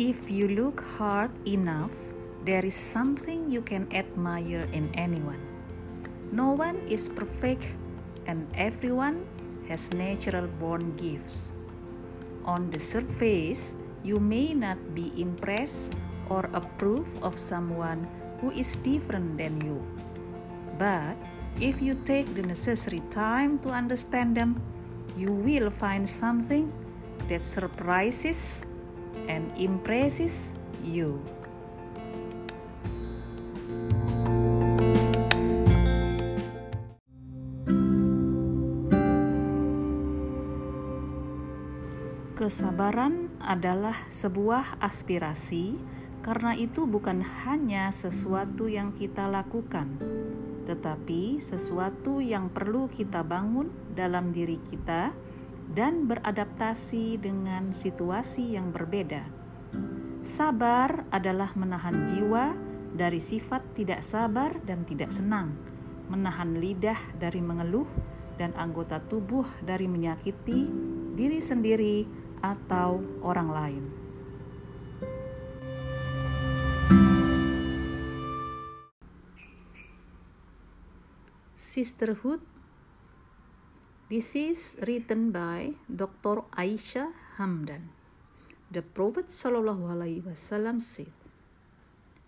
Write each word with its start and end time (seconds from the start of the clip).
If 0.00 0.32
you 0.32 0.48
look 0.48 0.80
hard 0.96 1.28
enough, 1.44 1.92
there 2.48 2.64
is 2.64 2.72
something 2.72 3.52
you 3.52 3.60
can 3.60 3.84
admire 3.92 4.64
in 4.72 4.88
anyone. 4.96 5.44
No 6.32 6.56
one 6.56 6.80
is 6.88 7.12
perfect, 7.12 7.68
and 8.24 8.48
everyone 8.56 9.28
has 9.68 9.92
natural 9.92 10.48
born 10.56 10.96
gifts. 10.96 11.52
On 12.48 12.72
the 12.72 12.80
surface, 12.80 13.76
you 14.00 14.16
may 14.16 14.56
not 14.56 14.80
be 14.96 15.12
impressed 15.20 15.92
or 16.32 16.48
approve 16.56 17.12
of 17.20 17.36
someone 17.36 18.08
who 18.40 18.48
is 18.56 18.80
different 18.80 19.36
than 19.36 19.60
you. 19.60 19.84
But 20.80 21.20
if 21.60 21.76
you 21.84 21.92
take 22.08 22.32
the 22.32 22.48
necessary 22.48 23.04
time 23.12 23.60
to 23.60 23.68
understand 23.68 24.32
them, 24.32 24.64
you 25.12 25.28
will 25.28 25.68
find 25.68 26.08
something 26.08 26.72
that 27.28 27.44
surprises 27.44 28.64
and 29.28 29.48
impresses 29.56 30.54
you. 30.82 31.20
Kesabaran 42.40 43.28
adalah 43.36 44.08
sebuah 44.08 44.80
aspirasi, 44.80 45.76
karena 46.24 46.56
itu 46.56 46.88
bukan 46.88 47.20
hanya 47.44 47.92
sesuatu 47.92 48.64
yang 48.64 48.96
kita 48.96 49.28
lakukan, 49.28 50.00
tetapi 50.64 51.36
sesuatu 51.36 52.24
yang 52.24 52.48
perlu 52.48 52.88
kita 52.88 53.20
bangun 53.20 53.68
dalam 53.92 54.32
diri 54.32 54.56
kita 54.72 55.12
dan 55.70 56.10
beradaptasi 56.10 57.22
dengan 57.22 57.70
situasi 57.70 58.58
yang 58.58 58.74
berbeda. 58.74 59.22
Sabar 60.20 61.06
adalah 61.14 61.54
menahan 61.54 62.04
jiwa 62.10 62.52
dari 62.92 63.22
sifat 63.22 63.78
tidak 63.78 64.02
sabar 64.02 64.52
dan 64.66 64.82
tidak 64.82 65.14
senang, 65.14 65.54
menahan 66.10 66.58
lidah 66.58 66.98
dari 67.16 67.38
mengeluh, 67.38 67.86
dan 68.34 68.50
anggota 68.56 68.98
tubuh 68.98 69.44
dari 69.62 69.84
menyakiti 69.84 70.66
diri 71.12 71.40
sendiri 71.44 72.08
atau 72.40 73.04
orang 73.20 73.48
lain. 73.52 73.84
Sisterhood 81.52 82.40
This 84.10 84.34
is 84.34 84.74
written 84.88 85.30
by 85.30 85.78
Dr. 85.86 86.42
Aisha 86.58 87.14
Hamdan. 87.38 87.94
The 88.66 88.82
Prophet 88.82 89.30
ﷺ 89.30 90.82
said, 90.82 91.14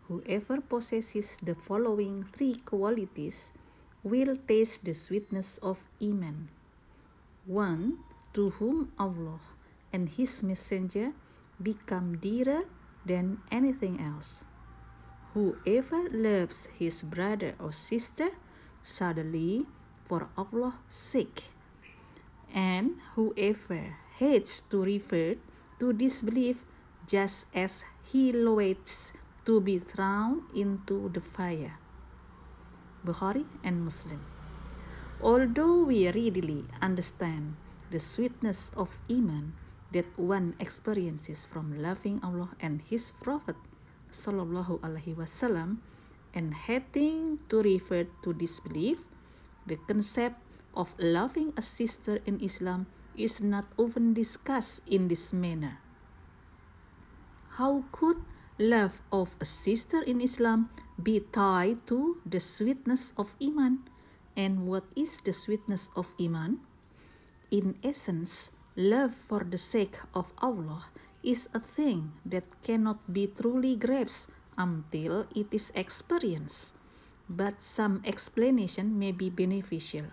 Whoever 0.06 0.60
possesses 0.60 1.38
the 1.42 1.56
following 1.56 2.22
three 2.22 2.62
qualities 2.62 3.52
will 4.04 4.36
taste 4.46 4.84
the 4.84 4.94
sweetness 4.94 5.58
of 5.58 5.90
Iman. 6.00 6.54
One, 7.46 7.98
to 8.34 8.50
whom 8.62 8.92
Allah 8.96 9.42
and 9.92 10.08
His 10.08 10.44
Messenger 10.44 11.10
become 11.60 12.14
dearer 12.22 12.62
than 13.04 13.42
anything 13.50 13.98
else. 13.98 14.44
Whoever 15.34 16.06
loves 16.14 16.70
his 16.78 17.02
brother 17.02 17.56
or 17.58 17.72
sister 17.72 18.30
suddenly 18.82 19.66
for 20.06 20.28
Allah's 20.38 20.78
sake, 20.86 21.50
and 22.54 23.00
whoever 23.16 23.96
hates 24.16 24.60
to 24.70 24.84
refer 24.84 25.36
to 25.80 25.92
disbelief 25.92 26.64
just 27.08 27.48
as 27.52 27.84
he 28.06 28.30
waits 28.30 29.12
to 29.44 29.60
be 29.60 29.78
thrown 29.78 30.46
into 30.54 31.10
the 31.10 31.20
fire. 31.20 31.80
Bukhari 33.02 33.44
and 33.64 33.82
Muslim. 33.82 34.22
Although 35.20 35.84
we 35.90 36.06
readily 36.06 36.64
understand 36.80 37.56
the 37.90 37.98
sweetness 37.98 38.70
of 38.76 39.00
Iman, 39.10 39.54
that 39.92 40.08
one 40.16 40.56
experiences 40.58 41.44
from 41.44 41.76
loving 41.76 42.18
Allah 42.24 42.56
and 42.60 42.80
His 42.80 43.12
Prophet 43.20 43.56
Sallallahu 44.10 44.80
Alaihi 44.80 45.14
Wasallam 45.14 45.84
and 46.32 46.54
hating 46.54 47.44
to 47.52 47.60
refer 47.60 48.08
to 48.24 48.32
disbelief, 48.32 49.04
the 49.66 49.76
concept 49.84 50.40
of 50.74 50.94
loving 50.98 51.52
a 51.56 51.62
sister 51.62 52.20
in 52.24 52.40
Islam 52.40 52.86
is 53.16 53.40
not 53.40 53.68
often 53.76 54.14
discussed 54.14 54.80
in 54.86 55.08
this 55.08 55.32
manner. 55.32 55.78
How 57.60 57.84
could 57.92 58.24
love 58.58 59.02
of 59.12 59.36
a 59.40 59.44
sister 59.44 60.02
in 60.02 60.20
Islam 60.20 60.70
be 60.96 61.20
tied 61.20 61.86
to 61.88 62.20
the 62.24 62.40
sweetness 62.40 63.12
of 63.16 63.36
Iman? 63.42 63.84
And 64.36 64.66
what 64.66 64.84
is 64.96 65.20
the 65.20 65.32
sweetness 65.32 65.90
of 65.94 66.14
Iman? 66.18 66.64
In 67.52 67.76
essence, 67.84 68.52
Love 68.76 69.12
for 69.12 69.44
the 69.44 69.60
sake 69.60 70.00
of 70.16 70.32
Allah 70.40 70.88
is 71.20 71.44
a 71.52 71.60
thing 71.60 72.16
that 72.24 72.48
cannot 72.64 73.04
be 73.12 73.28
truly 73.28 73.76
grasped 73.76 74.32
until 74.56 75.28
it 75.36 75.52
is 75.52 75.68
experienced, 75.76 76.72
but 77.28 77.60
some 77.60 78.00
explanation 78.08 78.96
may 78.96 79.12
be 79.12 79.28
beneficial. 79.28 80.08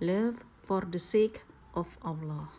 Love 0.00 0.44
for 0.62 0.82
the 0.82 0.98
sake 0.98 1.42
of 1.74 1.98
Allah. 2.02 2.50